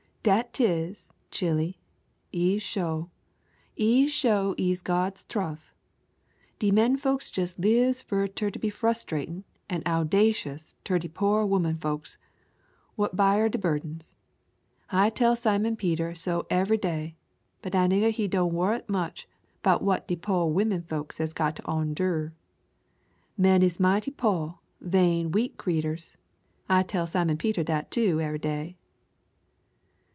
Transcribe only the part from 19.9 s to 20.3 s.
de